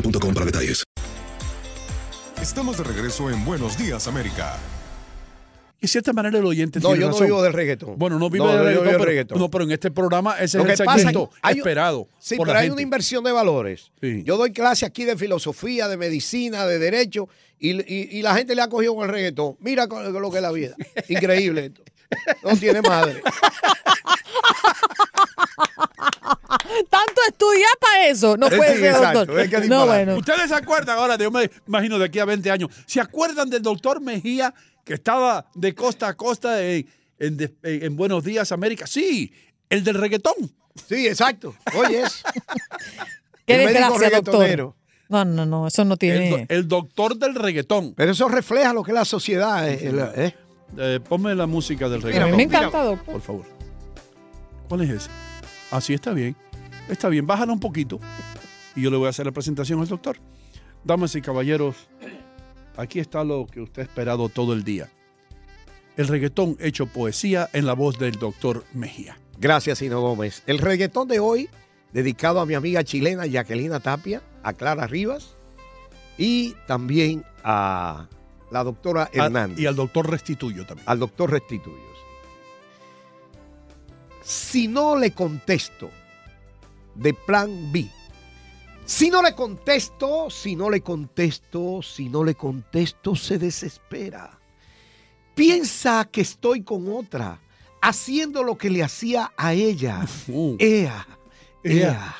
boostmobile.com 0.00 0.34
para 0.34 0.46
detalles. 0.46 0.84
Estamos 2.40 2.78
de 2.78 2.84
regreso 2.84 3.30
en 3.30 3.44
Buenos 3.44 3.76
Días, 3.76 4.06
América. 4.06 4.56
De 5.80 5.86
cierta 5.86 6.12
manera 6.12 6.38
el 6.38 6.44
oyente 6.44 6.80
No, 6.80 6.88
tiene 6.88 7.02
yo 7.02 7.06
no 7.06 7.12
razón. 7.12 7.26
vivo 7.28 7.42
del 7.42 7.52
reggaetón. 7.52 7.98
Bueno, 7.98 8.18
no 8.18 8.28
vive 8.30 8.44
No, 8.44 8.50
del 8.52 8.64
reggaetón, 8.64 8.86
pero, 8.92 9.04
reggaetón. 9.04 9.38
no, 9.38 9.48
pero 9.50 9.64
en 9.64 9.70
este 9.70 9.90
programa 9.92 10.36
ese 10.38 10.58
Lo 10.58 10.64
es 10.64 10.68
que 10.76 10.82
el 10.82 10.86
pasa 10.86 10.96
es 10.98 11.02
segmento 11.04 11.30
que 11.30 11.36
hay 11.42 11.58
esperado 11.58 12.08
Sí, 12.18 12.36
por 12.36 12.46
pero 12.46 12.54
la 12.54 12.60
hay 12.60 12.64
gente. 12.66 12.72
una 12.74 12.82
inversión 12.82 13.22
de 13.24 13.30
valores. 13.32 13.92
Yo 14.00 14.36
doy 14.36 14.52
clase 14.52 14.86
aquí 14.86 15.04
de 15.04 15.16
filosofía, 15.16 15.86
de 15.86 15.96
medicina, 15.96 16.66
de 16.66 16.78
derecho, 16.80 17.28
y, 17.60 17.70
y- 17.92 18.08
y 18.18 18.22
la 18.22 18.34
gente 18.34 18.54
le 18.56 18.62
ha 18.62 18.68
cogido 18.68 18.94
con 18.96 19.04
el 19.04 19.10
reggaetón. 19.12 19.56
Mira 19.60 19.86
con- 19.86 20.12
con 20.12 20.20
lo 20.22 20.30
que 20.30 20.36
es 20.38 20.42
la 20.42 20.50
vida. 20.52 20.74
Increíble 21.08 21.66
esto. 21.66 21.82
No 22.42 22.56
tiene 22.56 22.80
madre. 22.82 23.22
Tanto 26.88 27.20
estudiar 27.28 27.70
para 27.80 28.06
eso. 28.08 28.36
No 28.36 28.48
Sí, 28.48 28.56
puede 28.56 28.76
ser, 28.76 28.84
exacto, 28.86 29.18
doctor. 29.20 29.38
hay 29.40 29.48
que 29.48 29.56
no, 29.56 29.62
disparar. 29.62 29.86
bueno. 29.86 30.16
Ustedes 30.16 30.48
se 30.48 30.54
acuerdan 30.54 30.98
ahora, 30.98 31.16
yo 31.18 31.30
me 31.30 31.50
imagino 31.66 31.98
de 31.98 32.04
aquí 32.04 32.18
a 32.18 32.24
20 32.24 32.50
años, 32.50 32.70
¿se 32.86 33.00
acuerdan 33.00 33.50
del 33.50 33.62
doctor 33.62 34.00
Mejía 34.00 34.52
que 34.84 34.94
estaba 34.94 35.46
de 35.54 35.74
costa 35.74 36.08
a 36.08 36.14
costa 36.14 36.62
en, 36.62 36.86
en 37.18 37.36
de- 37.36 37.54
en- 37.62 37.84
en 37.84 37.96
Buenos 37.96 38.24
Días 38.24 38.52
América? 38.52 38.86
Sí, 38.86 39.32
el 39.68 39.82
del 39.84 39.94
reggaetón. 39.96 40.34
Sí, 40.88 41.06
exacto. 41.06 41.54
Oye, 41.74 42.02
es. 42.02 42.22
Qué 43.46 43.54
El 43.64 43.72
desgracia, 43.72 44.10
doctor. 44.20 44.74
No, 45.08 45.24
no, 45.24 45.46
no, 45.46 45.66
eso 45.66 45.84
no 45.86 45.94
El, 45.94 45.98
tiene. 45.98 46.30
do- 46.30 46.44
el 46.48 46.68
doctor 46.68 47.16
del 47.16 47.34
reggaetón. 47.34 47.94
Pero 47.96 48.12
eso 48.12 48.28
refleja 48.28 48.72
lo 48.74 48.82
que 48.84 48.90
es 48.90 48.94
la 48.94 49.04
sociedad. 49.06 49.68
eh, 49.68 49.88
el- 49.88 49.98
eh. 50.14 50.34
Eh, 50.76 51.00
ponme 51.08 51.34
la 51.34 51.46
música 51.46 51.88
del 51.88 52.02
reggaetón. 52.02 52.28
a 52.28 52.30
mí 52.30 52.36
me 52.36 52.42
encanta, 52.42 52.84
doctor. 52.84 53.12
Por 53.14 53.22
favor. 53.22 53.46
¿Cuál 54.68 54.82
es 54.82 54.90
ese? 54.90 55.10
Así 55.70 55.94
está 55.94 56.12
bien. 56.12 56.36
Está 56.88 57.08
bien, 57.08 57.26
bájala 57.26 57.52
un 57.52 57.60
poquito 57.60 58.00
y 58.74 58.82
yo 58.82 58.90
le 58.90 58.96
voy 58.96 59.06
a 59.06 59.10
hacer 59.10 59.26
la 59.26 59.32
presentación 59.32 59.80
al 59.80 59.88
doctor. 59.88 60.18
Damas 60.84 61.14
y 61.16 61.20
caballeros, 61.20 61.76
aquí 62.76 63.00
está 63.00 63.24
lo 63.24 63.46
que 63.46 63.60
usted 63.60 63.82
ha 63.82 63.84
esperado 63.84 64.28
todo 64.28 64.52
el 64.52 64.62
día. 64.64 64.88
El 65.96 66.06
reggaetón 66.06 66.56
hecho 66.60 66.86
poesía 66.86 67.50
en 67.52 67.66
la 67.66 67.72
voz 67.72 67.98
del 67.98 68.12
doctor 68.12 68.64
Mejía. 68.72 69.18
Gracias, 69.38 69.78
Sino 69.78 70.00
Gómez. 70.00 70.42
El 70.46 70.58
reggaetón 70.58 71.08
de 71.08 71.18
hoy, 71.18 71.48
dedicado 71.92 72.40
a 72.40 72.46
mi 72.46 72.54
amiga 72.54 72.84
chilena 72.84 73.26
Jacquelina 73.26 73.80
Tapia, 73.80 74.22
a 74.44 74.52
Clara 74.52 74.86
Rivas 74.86 75.36
y 76.16 76.54
también 76.66 77.24
a 77.42 78.08
la 78.52 78.64
doctora 78.64 79.10
Hernández. 79.12 79.58
Y 79.58 79.66
al 79.66 79.74
doctor 79.74 80.08
Restituyo 80.08 80.64
también. 80.64 80.88
Al 80.88 81.00
doctor 81.00 81.30
Restituyo. 81.32 81.76
sí. 84.22 84.60
Si 84.60 84.68
no 84.68 84.96
le 84.96 85.10
contesto 85.10 85.90
de 86.98 87.14
plan 87.14 87.72
B, 87.72 87.88
si 88.88 89.10
no 89.10 89.22
le 89.22 89.34
contesto, 89.34 90.30
si 90.30 90.56
no 90.56 90.70
le 90.70 90.80
contesto, 90.80 91.82
si 91.82 92.08
no 92.08 92.24
le 92.24 92.34
contesto, 92.34 93.14
se 93.14 93.38
desespera. 93.38 94.38
Piensa 95.34 96.08
que 96.10 96.22
estoy 96.22 96.62
con 96.62 96.90
otra, 96.90 97.38
haciendo 97.82 98.42
lo 98.42 98.56
que 98.56 98.70
le 98.70 98.82
hacía 98.82 99.30
a 99.36 99.52
ella. 99.52 100.06
Ea, 100.58 101.06
ea. 101.62 102.16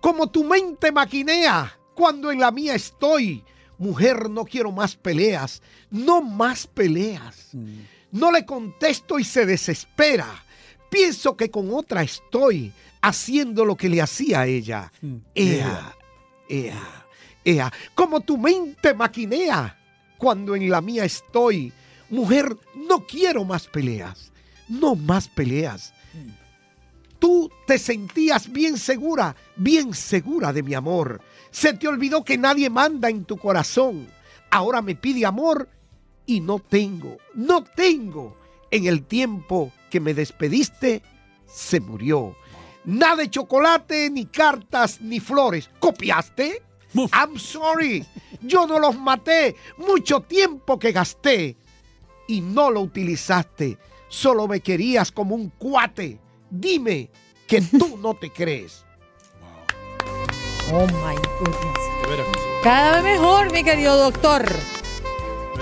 Como 0.00 0.30
tu 0.30 0.44
mente 0.44 0.92
maquinea 0.92 1.76
cuando 1.94 2.30
en 2.30 2.38
la 2.38 2.52
mía 2.52 2.76
estoy. 2.76 3.44
Mujer, 3.78 4.30
no 4.30 4.44
quiero 4.44 4.70
más 4.70 4.94
peleas, 4.94 5.60
no 5.90 6.22
más 6.22 6.68
peleas. 6.68 7.50
No 8.12 8.30
le 8.30 8.46
contesto 8.46 9.18
y 9.18 9.24
se 9.24 9.44
desespera. 9.44 10.44
Pienso 10.92 11.38
que 11.38 11.50
con 11.50 11.72
otra 11.72 12.02
estoy 12.02 12.70
haciendo 13.00 13.64
lo 13.64 13.76
que 13.76 13.88
le 13.88 14.02
hacía 14.02 14.42
a 14.42 14.46
ella. 14.46 14.92
Ea, 15.34 15.96
ea, 16.50 17.06
ea. 17.42 17.72
Como 17.94 18.20
tu 18.20 18.36
mente 18.36 18.92
maquinea 18.92 19.78
cuando 20.18 20.54
en 20.54 20.68
la 20.68 20.82
mía 20.82 21.06
estoy. 21.06 21.72
Mujer, 22.10 22.54
no 22.76 23.06
quiero 23.06 23.42
más 23.42 23.68
peleas, 23.68 24.32
no 24.68 24.94
más 24.94 25.28
peleas. 25.28 25.94
Tú 27.18 27.50
te 27.66 27.78
sentías 27.78 28.52
bien 28.52 28.76
segura, 28.76 29.34
bien 29.56 29.94
segura 29.94 30.52
de 30.52 30.62
mi 30.62 30.74
amor. 30.74 31.22
Se 31.50 31.72
te 31.72 31.88
olvidó 31.88 32.22
que 32.22 32.36
nadie 32.36 32.68
manda 32.68 33.08
en 33.08 33.24
tu 33.24 33.38
corazón. 33.38 34.08
Ahora 34.50 34.82
me 34.82 34.94
pide 34.94 35.24
amor 35.24 35.70
y 36.26 36.40
no 36.40 36.58
tengo, 36.58 37.16
no 37.34 37.64
tengo. 37.64 38.41
En 38.72 38.86
el 38.86 39.04
tiempo 39.04 39.70
que 39.90 40.00
me 40.00 40.14
despediste, 40.14 41.02
se 41.46 41.78
murió. 41.78 42.34
Nada 42.86 43.16
de 43.16 43.30
chocolate, 43.30 44.08
ni 44.08 44.24
cartas, 44.24 45.00
ni 45.02 45.20
flores. 45.20 45.68
¿Copiaste? 45.78 46.62
I'm 46.94 47.38
sorry. 47.38 48.04
Yo 48.40 48.66
no 48.66 48.78
los 48.78 48.98
maté. 48.98 49.54
Mucho 49.76 50.20
tiempo 50.20 50.78
que 50.78 50.90
gasté. 50.90 51.56
Y 52.26 52.40
no 52.40 52.70
lo 52.70 52.80
utilizaste. 52.80 53.76
Solo 54.08 54.48
me 54.48 54.60
querías 54.60 55.12
como 55.12 55.34
un 55.34 55.50
cuate. 55.50 56.18
Dime 56.50 57.10
que 57.46 57.60
tú 57.60 57.98
no 57.98 58.14
te 58.14 58.30
crees. 58.30 58.86
Oh 60.72 60.86
my 60.86 61.14
goodness. 61.38 62.32
Cada 62.62 63.02
vez 63.02 63.20
mejor, 63.20 63.52
mi 63.52 63.62
querido 63.62 63.98
doctor. 63.98 64.50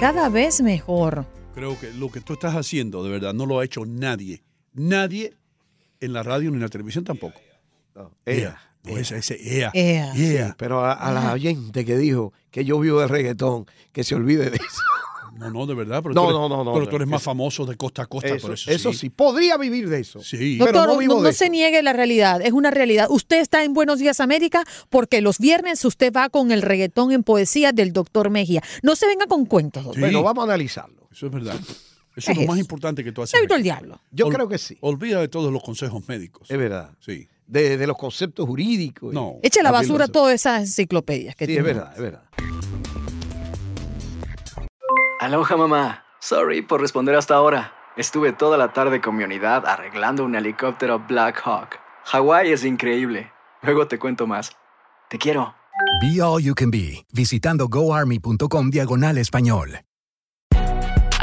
Cada 0.00 0.30
vez 0.30 0.62
mejor. 0.62 1.26
Creo 1.54 1.78
que 1.78 1.92
lo 1.92 2.10
que 2.10 2.20
tú 2.20 2.32
estás 2.32 2.54
haciendo, 2.54 3.04
de 3.04 3.10
verdad, 3.10 3.32
no 3.32 3.46
lo 3.46 3.60
ha 3.60 3.64
hecho 3.64 3.84
nadie. 3.86 4.42
Nadie 4.72 5.34
en 6.00 6.12
la 6.12 6.22
radio 6.22 6.50
ni 6.50 6.56
en 6.56 6.62
la 6.62 6.68
televisión 6.68 7.04
tampoco. 7.04 7.40
ea, 8.26 8.60
No, 8.82 8.98
ese, 8.98 9.18
ese 9.18 9.58
ea. 9.58 9.70
Ea. 9.72 10.12
Sí, 10.14 10.36
pero 10.58 10.84
a, 10.84 10.92
a 10.94 11.12
la 11.12 11.32
oyente 11.32 11.84
que 11.84 11.96
dijo 11.96 12.32
que 12.50 12.64
yo 12.64 12.78
vivo 12.80 13.00
de 13.00 13.06
reggaetón, 13.06 13.66
que 13.92 14.02
se 14.02 14.14
olvide 14.16 14.50
de 14.50 14.56
eso. 14.56 14.82
No, 15.38 15.50
no, 15.50 15.66
de 15.66 15.74
verdad. 15.74 16.00
Pero 16.02 16.14
No, 16.14 16.22
tú 16.22 16.28
eres, 16.30 16.40
no, 16.40 16.48
no, 16.48 16.64
no, 16.64 16.72
Pero 16.74 16.88
tú 16.88 16.96
eres 16.96 17.08
más 17.08 17.20
eso- 17.20 17.30
famoso 17.30 17.66
de 17.66 17.76
costa 17.76 18.02
a 18.02 18.06
costa, 18.06 18.28
Eso, 18.34 18.46
por 18.48 18.54
eso, 18.54 18.70
eso 18.70 18.92
sí. 18.92 19.10
podría 19.10 19.56
vivir 19.56 19.88
de 19.88 20.00
eso. 20.00 20.20
Sí. 20.22 20.56
Pero 20.60 20.72
Doctor, 20.72 20.88
no 20.94 20.98
vivo 20.98 21.14
no, 21.14 21.22
de 21.22 21.28
no 21.30 21.32
se 21.32 21.50
niegue 21.50 21.82
la 21.82 21.92
realidad, 21.92 22.40
es 22.42 22.52
una 22.52 22.70
realidad. 22.72 23.06
Usted 23.10 23.40
está 23.40 23.62
en 23.64 23.74
Buenos 23.74 23.98
Días 24.00 24.18
América 24.20 24.64
porque 24.90 25.20
los 25.20 25.38
viernes 25.38 25.84
usted 25.84 26.12
va 26.12 26.28
con 26.30 26.50
el 26.52 26.62
reggaetón 26.62 27.10
en 27.12 27.22
poesía 27.24 27.72
del 27.72 27.92
doctor 27.92 28.30
Mejía. 28.30 28.62
No 28.82 28.94
se 28.96 29.06
venga 29.06 29.26
con 29.26 29.44
cuentos, 29.46 29.82
doctor. 29.84 30.00
Bueno, 30.00 30.22
vamos 30.22 30.42
a 30.42 30.44
analizarlo. 30.46 31.03
Eso 31.14 31.26
es 31.26 31.32
verdad. 31.32 31.54
Eso 32.16 32.26
¿Qué 32.26 32.32
es 32.32 32.38
lo 32.38 32.46
más 32.46 32.58
importante 32.58 33.02
que 33.04 33.12
tú 33.12 33.22
haces. 33.22 33.30
Se 33.30 33.36
ha 33.38 33.40
visto 33.40 33.54
el 33.54 33.62
diablo. 33.62 34.00
Yo 34.10 34.26
Ol- 34.26 34.34
creo 34.34 34.48
que 34.48 34.58
sí. 34.58 34.76
Olvida 34.80 35.20
de 35.20 35.28
todos 35.28 35.52
los 35.52 35.62
consejos 35.62 36.06
médicos. 36.08 36.50
Es 36.50 36.58
verdad. 36.58 36.90
Sí. 37.00 37.28
De, 37.46 37.76
de 37.76 37.86
los 37.86 37.96
conceptos 37.96 38.46
jurídicos. 38.46 39.12
No. 39.14 39.36
Eche 39.42 39.62
la 39.62 39.70
basura 39.70 40.08
todas 40.08 40.34
esas 40.34 40.60
enciclopedias 40.62 41.36
que 41.36 41.46
Sí, 41.46 41.56
es 41.56 41.62
verdad, 41.62 41.92
es 41.94 42.00
verdad. 42.02 42.22
Aloha 45.20 45.56
mamá. 45.56 46.04
Sorry 46.20 46.62
por 46.62 46.80
responder 46.80 47.14
hasta 47.14 47.34
ahora. 47.34 47.72
Estuve 47.96 48.32
toda 48.32 48.56
la 48.58 48.72
tarde 48.72 49.00
con 49.00 49.14
mi 49.16 49.24
unidad 49.24 49.66
arreglando 49.66 50.24
un 50.24 50.34
helicóptero 50.34 50.98
Black 51.06 51.40
Hawk. 51.44 51.76
Hawái 52.06 52.50
es 52.52 52.64
increíble. 52.64 53.30
Luego 53.62 53.86
te 53.86 53.98
cuento 53.98 54.26
más. 54.26 54.50
Te 55.08 55.18
quiero. 55.18 55.54
Be 56.00 56.20
All 56.20 56.42
You 56.42 56.54
Can 56.54 56.70
Be, 56.70 57.06
visitando 57.12 57.68
goarmy.com 57.68 58.70
diagonal 58.70 59.18
español. 59.18 59.80